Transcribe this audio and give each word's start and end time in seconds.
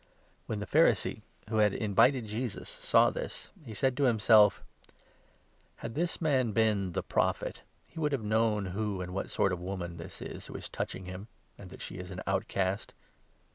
When 0.47 0.59
the 0.59 0.65
Pharisee 0.65 1.21
who 1.47 1.57
had 1.57 1.75
invited 1.75 2.25
Jesus 2.25 2.67
saw 2.67 3.11
this, 3.11 3.51
he 3.63 3.75
said 3.75 3.95
to 3.97 4.05
himself: 4.05 4.63
39" 4.87 4.95
Had 5.81 5.93
this 5.93 6.19
man 6.19 6.51
been' 6.53 6.91
The 6.93 7.03
Prophet,' 7.03 7.61
he 7.87 7.99
would 7.99 8.11
have 8.11 8.23
known 8.23 8.65
who, 8.73 8.99
and 8.99 9.13
what 9.13 9.29
sort 9.29 9.53
of 9.53 9.59
woman, 9.61 9.97
this 9.97 10.19
is 10.19 10.47
who 10.47 10.55
is 10.55 10.69
touching 10.69 11.05
him, 11.05 11.27
and 11.55 11.69
that 11.69 11.83
she 11.83 11.99
is 11.99 12.09
an 12.09 12.23
outcast." 12.25 12.95